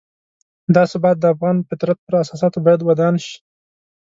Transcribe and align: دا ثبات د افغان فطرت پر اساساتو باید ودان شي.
دا 0.75 0.83
ثبات 0.91 1.17
د 1.19 1.25
افغان 1.33 1.57
فطرت 1.69 1.97
پر 2.05 2.13
اساساتو 2.23 2.59
باید 2.65 2.81
ودان 2.89 3.15
شي. 3.25 3.37